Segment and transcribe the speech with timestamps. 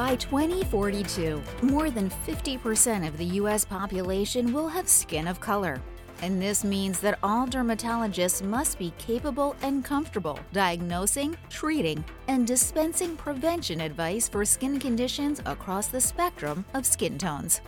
[0.00, 3.66] By 2042, more than 50% of the U.S.
[3.66, 5.78] population will have skin of color.
[6.22, 13.14] And this means that all dermatologists must be capable and comfortable diagnosing, treating, and dispensing
[13.14, 17.60] prevention advice for skin conditions across the spectrum of skin tones.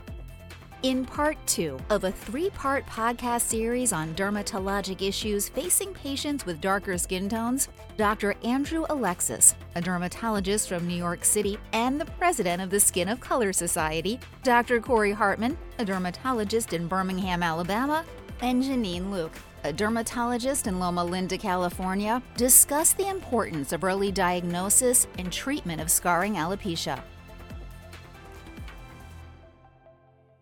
[0.82, 6.60] In part two of a three part podcast series on dermatologic issues facing patients with
[6.60, 8.34] darker skin tones, Dr.
[8.42, 13.20] Andrew Alexis, a dermatologist from New York City and the president of the Skin of
[13.20, 14.80] Color Society, Dr.
[14.80, 18.04] Corey Hartman, a dermatologist in Birmingham, Alabama,
[18.40, 25.06] and Janiene Luke, a dermatologist in Loma Linda, California, discuss the importance of early diagnosis
[25.16, 27.00] and treatment of scarring alopecia.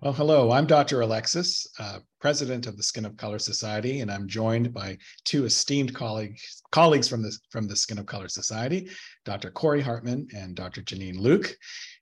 [0.03, 1.03] Well, hello, I'm Dr.
[1.03, 5.95] Alexis, uh, president of the Skin of Color Society, and I'm joined by two esteemed
[5.95, 8.89] colleagues, colleagues from the, from the Skin of Color Society,
[9.27, 9.51] Dr.
[9.51, 10.81] Corey Hartman and Dr.
[10.81, 11.55] Janiene Luke.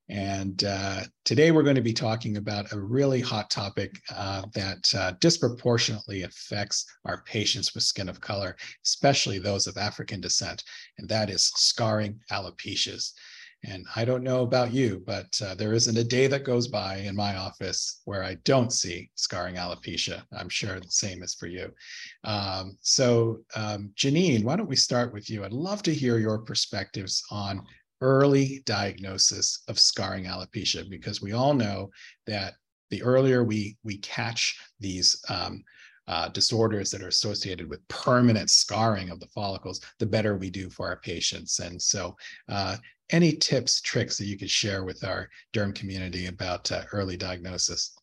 [0.08, 4.94] And uh, today we're going to be talking about a really hot topic uh, that
[4.96, 8.54] uh, disproportionately affects our patients with skin of color,
[8.86, 10.62] especially those of African descent,
[10.98, 13.12] and that is scarring alopecias.
[13.64, 16.98] And I don't know about you, but uh, there isn't a day that goes by
[16.98, 20.22] in my office where I don't see scarring alopecia.
[20.32, 21.72] I'm sure the same is for you.
[22.22, 25.44] Um, so, um, Janiene, why don't we start with you?
[25.44, 27.62] I'd love to hear your perspectives on
[28.00, 31.90] early diagnosis of scarring alopecia because we all know
[32.26, 32.54] that
[32.90, 35.62] the earlier we we catch these um,
[36.08, 40.68] uh, disorders that are associated with permanent scarring of the follicles, the better we do
[40.70, 41.60] for our patients.
[41.60, 42.16] And so,
[42.48, 42.76] uh,
[43.10, 47.94] any tips, tricks that you could share with our derm community about uh, early diagnosis?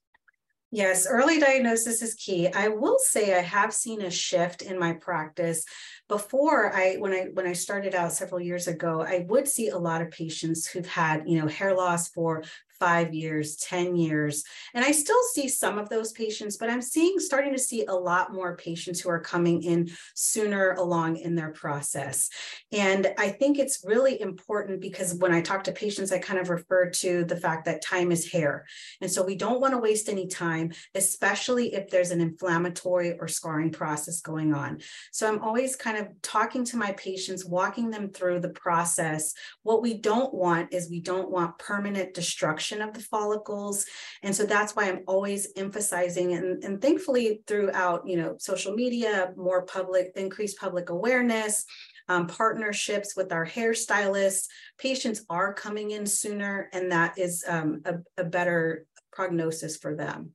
[0.72, 2.48] Yes, early diagnosis is key.
[2.48, 5.64] I will say I have seen a shift in my practice.
[6.10, 9.78] Before I when I when I started out several years ago, I would see a
[9.78, 12.44] lot of patients who've had, you know, hair loss for
[12.80, 14.44] five years, 10 years.
[14.74, 17.94] And I still see some of those patients, but I'm seeing, starting to see a
[17.94, 22.30] lot more patients who are coming in sooner along in their process.
[22.72, 26.50] And I think it's really important because when I talk to patients, I kind of
[26.50, 28.66] refer to the fact that time is hair.
[29.02, 33.28] And so we don't want to waste any time, especially if there's an inflammatory or
[33.28, 34.80] scarring process going on.
[35.12, 39.34] So I'm always kind of talking to my patients, walking them through the process.
[39.64, 43.86] What we don't want is we don't want permanent destruction of the follicles.
[44.24, 49.34] And so that's why I'm always emphasizing and, and thankfully throughout, you know, social media,
[49.36, 51.66] more public, increased public awareness,
[52.08, 57.96] um, partnerships with our hairstylists, patients are coming in sooner and that is um, a,
[58.18, 60.32] a better prognosis for them.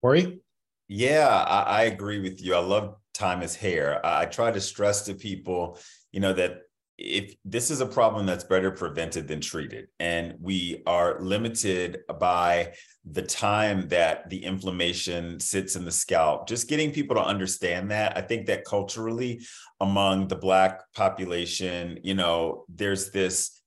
[0.00, 0.40] Corey?
[0.88, 2.54] Yeah, I, I, agree with you.
[2.54, 4.04] I love time is hair.
[4.04, 5.78] I, I try to stress to people,
[6.12, 6.63] you know, that
[6.96, 12.72] if this is a problem that's better prevented than treated and we are limited by
[13.04, 16.46] the time that the inflammation sits in the scalp.
[16.46, 19.40] Just getting people to understand that i think that culturally
[19.80, 23.60] among the black population you know there's this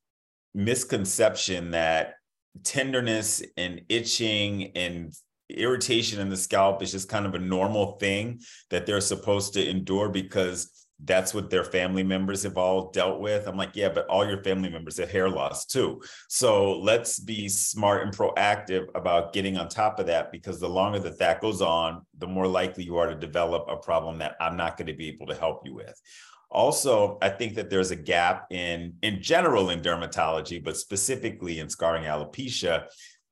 [0.53, 2.15] misconception that
[2.63, 5.13] tenderness and itching and
[5.49, 8.39] irritation in the scalp is just kind of a normal thing
[8.69, 13.47] that they're supposed to endure because that's what their family members have all dealt with.
[13.47, 16.02] I'm like, yeah, but all your family members have hair loss too.
[16.28, 21.00] So let's be smart and proactive about getting on top of that because the longer
[21.00, 24.57] that that goes on, the more likely you are to develop a problem that I'm
[24.57, 26.02] not going to be able to help you with.
[26.50, 31.69] Also, I think that there's a gap in in general in dermatology, but specifically in
[31.69, 32.86] scarring alopecia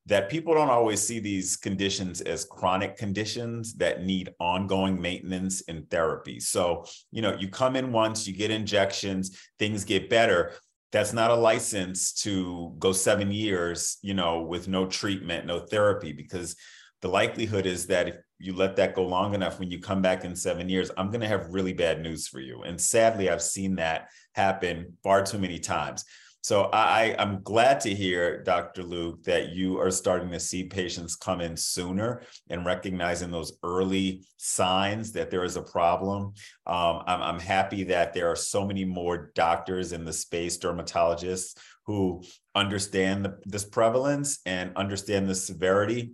[0.06, 5.88] that people don't always see these conditions as chronic conditions that need ongoing maintenance and
[5.90, 6.38] therapy.
[6.38, 10.52] So, you know, you come in once, you get injections, things get better.
[10.92, 16.12] That's not a license to go seven years, you know, with no treatment, no therapy,
[16.12, 16.54] because
[17.02, 20.24] the likelihood is that if you let that go long enough, when you come back
[20.24, 22.62] in seven years, I'm going to have really bad news for you.
[22.62, 26.04] And sadly, I've seen that happen far too many times.
[26.46, 28.84] So I, I'm glad to hear, Dr.
[28.84, 34.24] Luke, that you are starting to see patients come in sooner and recognizing those early
[34.36, 36.34] signs that there is a problem.
[36.64, 41.56] Um, I'm, I'm happy that there are so many more doctors in the space, dermatologists,
[41.84, 42.22] who
[42.54, 46.12] understand the, this prevalence and understand the severity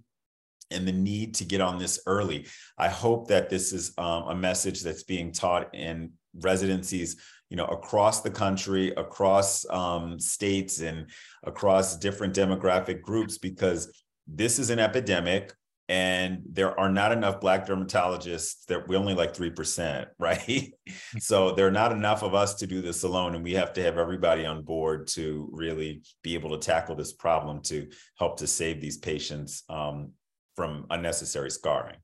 [0.70, 2.46] and the need to get on this early.
[2.78, 7.20] I hope that this is um, a message that's being taught in residencies
[7.52, 11.10] you know across the country across um, states and
[11.44, 13.92] across different demographic groups because
[14.26, 15.52] this is an epidemic
[15.86, 20.72] and there are not enough black dermatologists that we only like 3% right?
[21.18, 23.82] So there are not enough of us to do this alone and we have to
[23.82, 27.86] have everybody on board to really be able to tackle this problem to
[28.18, 30.12] help to save these patients um,
[30.56, 31.96] from unnecessary scarring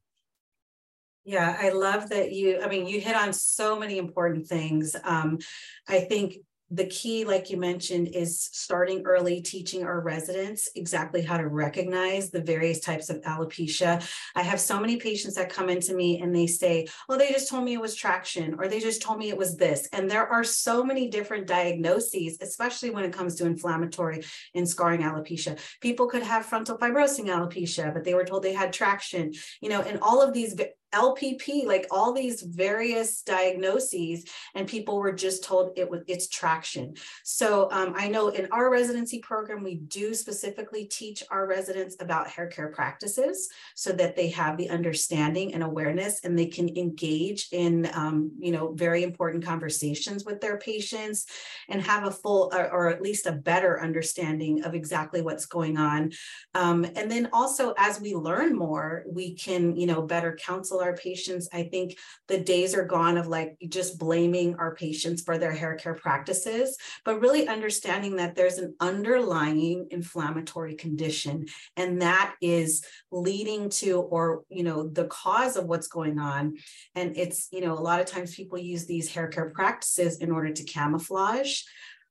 [1.28, 4.96] yeah, I love that you, I mean, you hit on so many important things.
[5.04, 5.38] Um,
[5.86, 6.36] I think
[6.70, 12.30] the key, like you mentioned, is starting early, teaching our residents exactly how to recognize
[12.30, 14.06] the various types of alopecia.
[14.34, 17.48] I have so many patients that come into me and they say, "Oh, they just
[17.48, 19.88] told me it was traction, or they just told me it was this.
[19.92, 24.24] And there are so many different diagnoses, especially when it comes to inflammatory
[24.54, 25.58] and scarring alopecia.
[25.80, 29.32] People could have frontal fibrosing alopecia, but they were told they had traction,
[29.62, 30.54] you know, and all of these
[30.94, 34.24] LPP, like all these various diagnoses,
[34.54, 36.94] and people were just told it was it's traction.
[37.24, 42.28] So um, I know in our residency program, we do specifically teach our residents about
[42.28, 47.48] hair care practices so that they have the understanding and awareness, and they can engage
[47.52, 51.26] in um, you know very important conversations with their patients
[51.68, 55.76] and have a full or, or at least a better understanding of exactly what's going
[55.76, 56.12] on.
[56.54, 60.88] Um, and then also as we learn more, we can you know better counsel counsel
[60.88, 61.48] our patients.
[61.52, 61.96] I think
[62.28, 66.76] the days are gone of like just blaming our patients for their hair care practices,
[67.04, 71.46] but really understanding that there's an underlying inflammatory condition
[71.76, 76.56] and that is leading to or you know the cause of what's going on
[76.94, 80.30] and it's you know a lot of times people use these hair care practices in
[80.30, 81.62] order to camouflage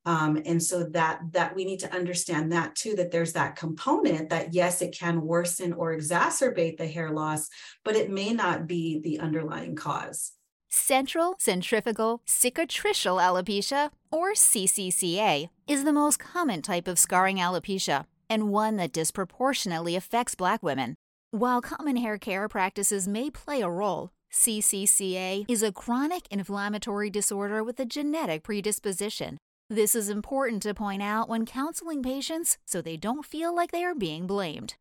[0.07, 4.29] um, and so that that we need to understand that too, that there's that component
[4.29, 7.49] that yes, it can worsen or exacerbate the hair loss,
[7.83, 10.31] but it may not be the underlying cause.
[10.69, 18.49] Central centrifugal cicatricial alopecia, or CCCA, is the most common type of scarring alopecia and
[18.49, 20.95] one that disproportionately affects Black women.
[21.31, 27.61] While common hair care practices may play a role, CCCA is a chronic inflammatory disorder
[27.61, 29.37] with a genetic predisposition
[29.69, 33.83] this is important to point out when counseling patients so they don't feel like they
[33.83, 34.75] are being blamed.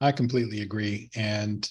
[0.00, 1.10] I completely agree.
[1.14, 1.68] And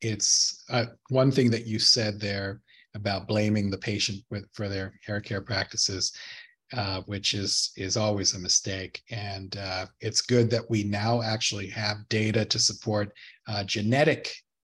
[0.00, 2.60] it's uh, one thing that you said there
[2.94, 6.12] about blaming the patient with, for their hair care practices,
[6.76, 9.02] uh, which is is always a mistake.
[9.10, 13.12] And uh, it's good that we now actually have data to support
[13.48, 14.34] uh, genetic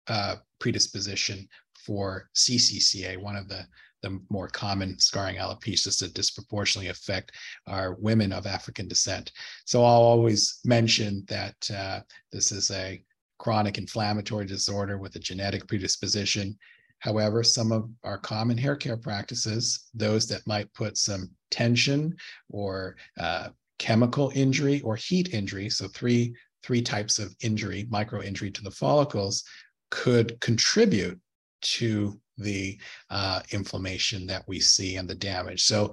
[0.09, 1.49] uh, predisposition
[1.85, 3.65] for CCCA, one of the
[4.07, 7.33] the more common scarring alopecias that disproportionately affect
[7.67, 9.33] are women of African descent.
[9.65, 12.01] So I'll always mention that uh,
[12.31, 13.03] this is a
[13.39, 16.57] chronic inflammatory disorder with a genetic predisposition.
[17.01, 22.17] However, some of our common hair care practices, those that might put some tension
[22.49, 23.49] or uh,
[23.79, 28.71] chemical injury or heat injury, so three three types of injury, micro injury to the
[28.71, 29.45] follicles,
[29.91, 31.21] could contribute
[31.61, 32.79] to the
[33.11, 35.65] uh, inflammation that we see and the damage.
[35.65, 35.93] So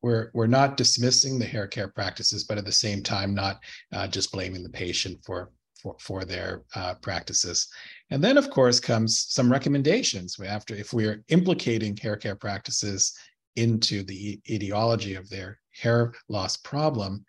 [0.00, 3.60] we're we're not dismissing the hair care practices, but at the same time, not
[3.92, 5.50] uh, just blaming the patient for
[5.82, 7.68] for, for their uh, practices.
[8.10, 10.38] And then, of course, comes some recommendations.
[10.40, 13.16] After if we are implicating hair care practices
[13.56, 17.24] into the etiology of their hair loss problem,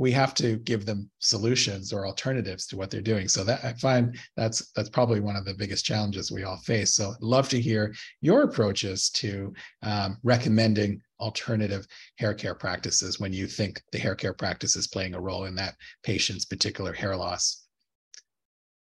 [0.00, 3.28] we have to give them solutions or alternatives to what they're doing.
[3.28, 6.94] So that I find that's that's probably one of the biggest challenges we all face.
[6.94, 7.92] So I'd love to hear
[8.22, 9.52] your approaches to
[9.82, 15.14] um, recommending alternative hair care practices when you think the hair care practice is playing
[15.14, 17.66] a role in that patient's particular hair loss.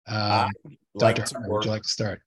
[0.08, 0.50] Um,
[0.96, 1.36] like Dr.
[1.36, 2.22] Harper, would you like to start?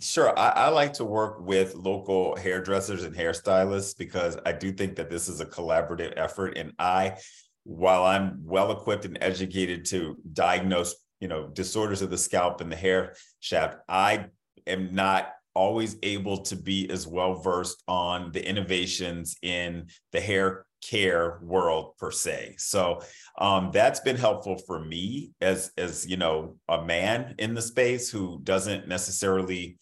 [0.00, 0.36] Sure.
[0.38, 5.10] I, I, like to work with local hairdressers and hairstylists because I do think that
[5.10, 6.56] this is a collaborative effort.
[6.56, 7.16] And I
[7.64, 12.70] while I'm well equipped and educated to diagnose, you know, disorders of the scalp and
[12.70, 14.26] the hair shaft, I
[14.66, 20.66] am not always able to be as well versed on the innovations in the hair
[20.82, 22.56] care world per se.
[22.58, 23.00] So
[23.38, 28.10] um, that's been helpful for me as as you know a man in the space
[28.10, 29.78] who doesn't necessarily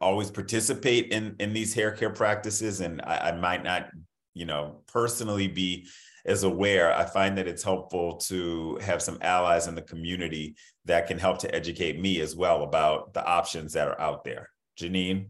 [0.00, 3.88] always participate in in these hair care practices, and I, I might not
[4.34, 5.88] you know personally be
[6.24, 11.06] is aware, I find that it's helpful to have some allies in the community that
[11.06, 14.50] can help to educate me as well about the options that are out there.
[14.78, 15.28] Janiene?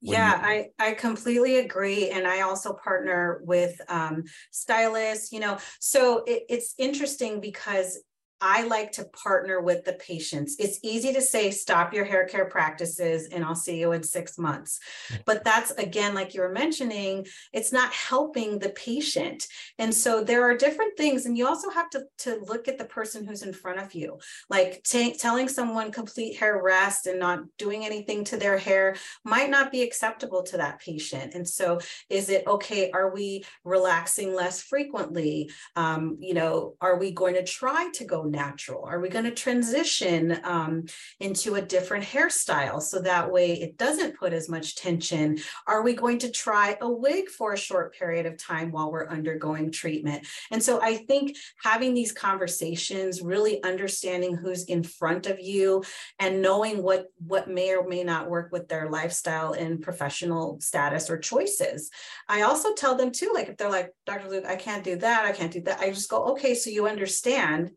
[0.00, 2.10] Yeah, I, I completely agree.
[2.10, 7.98] And I also partner with um, stylists, you know, so it, it's interesting because
[8.40, 10.56] I like to partner with the patients.
[10.58, 14.38] It's easy to say, stop your hair care practices and I'll see you in six
[14.38, 14.78] months.
[15.24, 19.46] But that's again, like you were mentioning, it's not helping the patient.
[19.78, 21.26] And so there are different things.
[21.26, 24.18] And you also have to, to look at the person who's in front of you.
[24.48, 29.50] Like t- telling someone complete hair rest and not doing anything to their hair might
[29.50, 31.34] not be acceptable to that patient.
[31.34, 32.90] And so is it okay?
[32.92, 35.50] Are we relaxing less frequently?
[35.74, 38.84] Um, you know, are we going to try to go natural?
[38.84, 40.84] Are we going to transition um,
[41.20, 45.38] into a different hairstyle so that way it doesn't put as much tension?
[45.66, 49.08] Are we going to try a wig for a short period of time while we're
[49.08, 50.26] undergoing treatment?
[50.50, 55.82] And so I think having these conversations, really understanding who's in front of you
[56.18, 61.10] and knowing what, what may or may not work with their lifestyle and professional status
[61.10, 61.90] or choices.
[62.28, 64.28] I also tell them too, like if they're like, Dr.
[64.28, 65.80] Luke, I can't do that, I can't do that.
[65.80, 67.70] I just go, okay, so you understand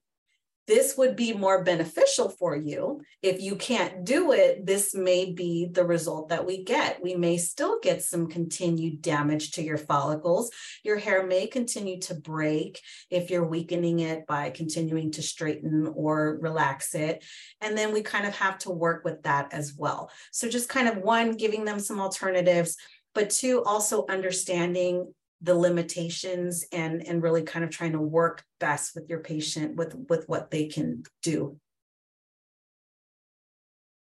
[0.71, 3.01] this would be more beneficial for you.
[3.21, 7.03] If you can't do it, this may be the result that we get.
[7.03, 10.49] We may still get some continued damage to your follicles.
[10.85, 16.37] Your hair may continue to break if you're weakening it by continuing to straighten or
[16.39, 17.25] relax it.
[17.59, 20.09] And then we kind of have to work with that as well.
[20.31, 22.77] So, just kind of one, giving them some alternatives,
[23.13, 28.95] but two, also understanding the limitations and and really kind of trying to work best
[28.95, 31.57] with your patient with with what they can do.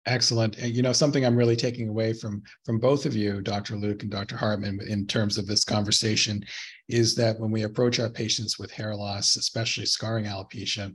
[0.05, 0.57] Excellent.
[0.57, 4.03] And you know something i'm really taking away from from both of you dr luke
[4.03, 6.43] and dr hartman in terms of this conversation
[6.87, 10.93] is that when we approach our patients with hair loss especially scarring alopecia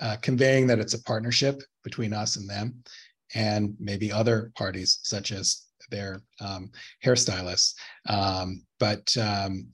[0.00, 2.74] uh, conveying that it's a partnership between us and them
[3.34, 6.70] and maybe other parties such as their um,
[7.04, 7.74] hairstylists.
[8.08, 9.68] Um, but um,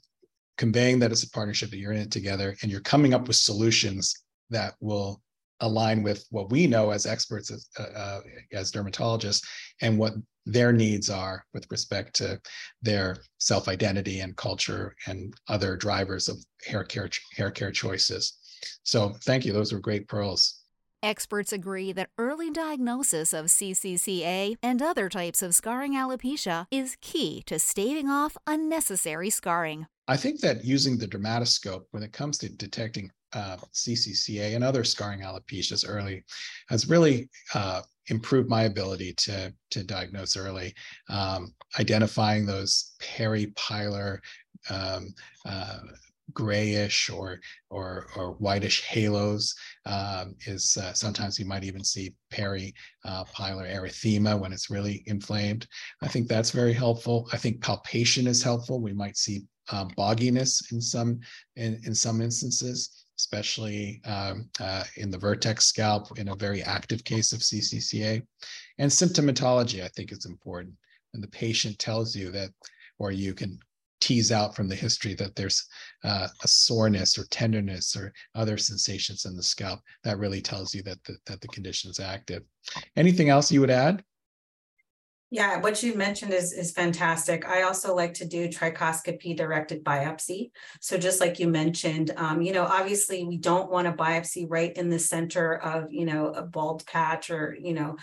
[0.59, 3.37] conveying that it's a partnership that you're in it together and you're coming up with
[3.37, 4.13] solutions
[4.51, 5.23] that will
[5.61, 8.21] align with what we know as experts as, uh, uh,
[8.53, 9.43] as dermatologists
[9.81, 10.13] and what
[10.47, 12.41] their needs are with respect to
[12.83, 18.39] their self-identity and culture and other drivers of hair care hair care choices.
[18.83, 19.53] So thank you.
[19.53, 20.63] Those were great pearls
[21.01, 27.43] Experts agree that early diagnosis of CCCA and other types of scarring alopecia is key
[27.47, 29.87] to staving off unnecessary scarring.
[30.09, 34.83] I think that using the dermatoscope when it comes to detecting uh, CCCA and other
[34.83, 36.25] scarring alopecias early
[36.69, 40.75] has really uh, improved my ability to, to diagnose early,
[41.11, 44.19] um, identifying those peripilar
[44.69, 45.15] um,
[45.47, 45.79] uh,
[46.33, 49.55] grayish or or or whitish halos
[49.87, 52.73] um, is uh, sometimes you might even see peripilar
[53.05, 55.67] uh, erythema when it's really inflamed.
[56.03, 57.29] I think that's very helpful.
[57.33, 58.81] I think palpation is helpful.
[58.81, 61.21] We might see um, bogginess in some
[61.57, 67.05] in, in some instances, especially um, uh, in the vertex scalp in a very active
[67.05, 68.23] case of CCCA.
[68.79, 70.75] And symptomatology, I think, is important.
[71.13, 72.51] When the patient tells you that,
[72.99, 73.59] or you can
[74.09, 75.67] tease out from the history that there's
[76.03, 80.83] uh, a soreness or tenderness or other sensations in the scalp, that really tells you
[80.83, 82.43] that the, that the condition is active.
[82.97, 84.03] Anything else you would add?
[85.31, 87.47] Yeah, what you mentioned is is fantastic.
[87.47, 90.53] I also like to do trichoscopy directed biopsy.
[90.81, 94.75] So just like you mentioned, um, you know, obviously we don't want a biopsy right
[94.75, 97.97] in the center of, you know, a bald patch or, you know,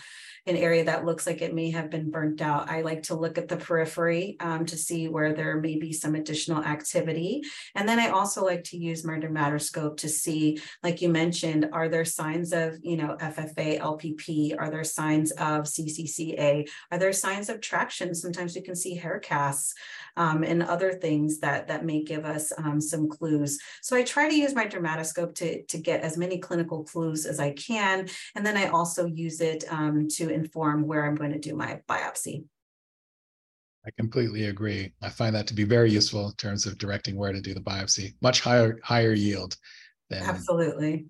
[0.46, 2.70] an area that looks like it may have been burnt out.
[2.70, 6.14] I like to look at the periphery um, to see where there may be some
[6.14, 7.42] additional activity.
[7.74, 11.88] And then I also like to use my dermatoscope to see, like you mentioned, are
[11.88, 14.54] there signs of, you know, FFA, LPP?
[14.56, 16.68] Are there signs of CCCA?
[16.92, 18.14] Are there signs of traction.
[18.14, 19.74] Sometimes we can see hair casts
[20.16, 23.58] um, and other things that, that may give us um, some clues.
[23.82, 27.40] So I try to use my dermatoscope to, to get as many clinical clues as
[27.40, 28.08] I can.
[28.34, 31.80] And then I also use it um, to inform where I'm going to do my
[31.88, 32.44] biopsy.
[33.86, 34.92] I completely agree.
[35.00, 37.60] I find that to be very useful in terms of directing where to do the
[37.60, 38.14] biopsy.
[38.20, 39.56] Much higher higher yield
[40.10, 41.06] than absolutely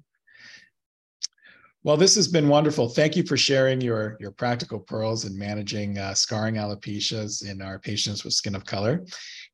[1.86, 2.88] well, this has been wonderful.
[2.88, 7.78] Thank you for sharing your, your practical pearls in managing uh, scarring alopecias in our
[7.78, 9.04] patients with skin of color.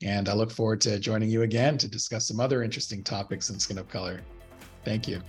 [0.02, 3.60] And I look forward to joining you again to discuss some other interesting topics in
[3.60, 4.22] skin of color.
[4.82, 5.20] Thank you.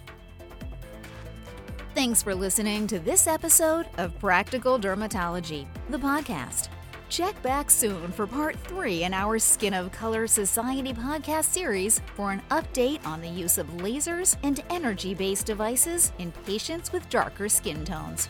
[1.93, 6.69] Thanks for listening to this episode of Practical Dermatology, the podcast.
[7.13, 12.31] Check back soon for part three in our Skin of Color Society podcast series for
[12.31, 17.47] an update on the use of lasers and energy based devices in patients with darker
[17.49, 18.29] skin tones.